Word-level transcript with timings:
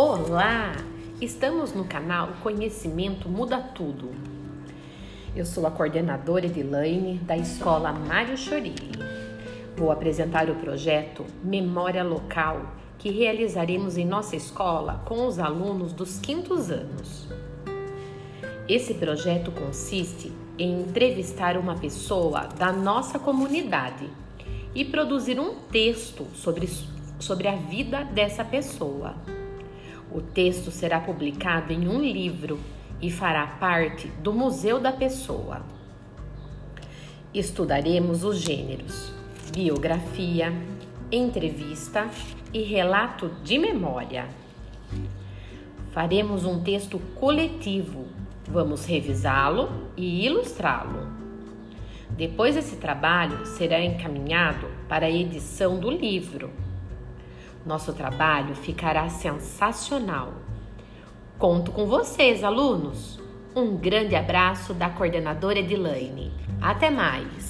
Olá! 0.00 0.76
Estamos 1.20 1.74
no 1.74 1.84
canal 1.84 2.28
Conhecimento 2.40 3.28
Muda 3.28 3.58
Tudo. 3.58 4.12
Eu 5.34 5.44
sou 5.44 5.66
a 5.66 5.72
coordenadora 5.72 6.46
Edilaine 6.46 7.18
da 7.18 7.36
Escola 7.36 7.90
Mário 7.92 8.38
Chorilli. 8.38 8.92
Vou 9.76 9.90
apresentar 9.90 10.48
o 10.48 10.54
projeto 10.54 11.26
Memória 11.42 12.04
Local 12.04 12.74
que 12.96 13.10
realizaremos 13.10 13.96
em 13.96 14.06
nossa 14.06 14.36
escola 14.36 15.02
com 15.04 15.26
os 15.26 15.40
alunos 15.40 15.92
dos 15.92 16.20
quintos 16.20 16.70
anos. 16.70 17.26
Esse 18.68 18.94
projeto 18.94 19.50
consiste 19.50 20.32
em 20.56 20.82
entrevistar 20.82 21.56
uma 21.56 21.74
pessoa 21.74 22.46
da 22.56 22.70
nossa 22.70 23.18
comunidade 23.18 24.08
e 24.76 24.84
produzir 24.84 25.40
um 25.40 25.56
texto 25.72 26.24
sobre, 26.36 26.70
sobre 27.18 27.48
a 27.48 27.56
vida 27.56 28.04
dessa 28.04 28.44
pessoa. 28.44 29.16
O 30.12 30.20
texto 30.20 30.70
será 30.70 31.00
publicado 31.00 31.72
em 31.72 31.88
um 31.88 32.00
livro 32.00 32.58
e 33.00 33.10
fará 33.10 33.46
parte 33.46 34.08
do 34.22 34.32
Museu 34.32 34.80
da 34.80 34.92
Pessoa. 34.92 35.62
Estudaremos 37.32 38.24
os 38.24 38.38
gêneros 38.38 39.18
biografia, 39.50 40.52
entrevista 41.10 42.08
e 42.52 42.62
relato 42.62 43.30
de 43.42 43.58
memória. 43.58 44.28
Faremos 45.90 46.44
um 46.44 46.62
texto 46.62 46.98
coletivo. 47.14 48.06
Vamos 48.46 48.84
revisá-lo 48.84 49.68
e 49.96 50.26
ilustrá-lo. 50.26 51.08
Depois 52.10 52.56
esse 52.56 52.76
trabalho 52.76 53.44
será 53.46 53.82
encaminhado 53.84 54.66
para 54.88 55.06
a 55.06 55.10
edição 55.10 55.78
do 55.78 55.90
livro. 55.90 56.50
Nosso 57.64 57.92
trabalho 57.92 58.54
ficará 58.54 59.08
sensacional. 59.08 60.32
Conto 61.38 61.70
com 61.70 61.86
vocês, 61.86 62.42
alunos. 62.42 63.20
Um 63.54 63.76
grande 63.76 64.14
abraço 64.14 64.74
da 64.74 64.90
coordenadora 64.90 65.58
Edilaine. 65.58 66.32
Até 66.60 66.90
mais! 66.90 67.47